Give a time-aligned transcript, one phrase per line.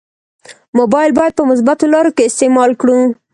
[0.77, 2.97] مبایل باید په مثبتو لارو کې استعمال کړو.